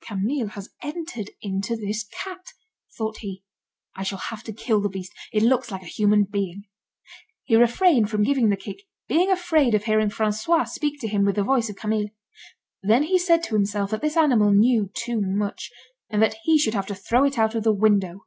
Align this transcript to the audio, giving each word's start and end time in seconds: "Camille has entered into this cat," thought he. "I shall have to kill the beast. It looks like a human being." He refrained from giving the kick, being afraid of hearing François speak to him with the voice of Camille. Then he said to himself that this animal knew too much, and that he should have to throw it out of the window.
"Camille 0.00 0.46
has 0.48 0.70
entered 0.82 1.32
into 1.42 1.76
this 1.76 2.04
cat," 2.08 2.54
thought 2.96 3.18
he. 3.18 3.44
"I 3.94 4.02
shall 4.04 4.16
have 4.16 4.42
to 4.44 4.52
kill 4.54 4.80
the 4.80 4.88
beast. 4.88 5.12
It 5.34 5.42
looks 5.42 5.70
like 5.70 5.82
a 5.82 5.84
human 5.84 6.24
being." 6.24 6.64
He 7.44 7.56
refrained 7.56 8.08
from 8.08 8.22
giving 8.22 8.48
the 8.48 8.56
kick, 8.56 8.84
being 9.06 9.30
afraid 9.30 9.74
of 9.74 9.84
hearing 9.84 10.08
François 10.08 10.66
speak 10.66 10.98
to 11.02 11.08
him 11.08 11.26
with 11.26 11.34
the 11.36 11.44
voice 11.44 11.68
of 11.68 11.76
Camille. 11.76 12.08
Then 12.82 13.02
he 13.02 13.18
said 13.18 13.42
to 13.42 13.54
himself 13.54 13.90
that 13.90 14.00
this 14.00 14.16
animal 14.16 14.50
knew 14.50 14.88
too 14.94 15.20
much, 15.20 15.70
and 16.08 16.22
that 16.22 16.36
he 16.44 16.56
should 16.58 16.72
have 16.72 16.86
to 16.86 16.94
throw 16.94 17.24
it 17.24 17.38
out 17.38 17.54
of 17.54 17.62
the 17.62 17.70
window. 17.72 18.24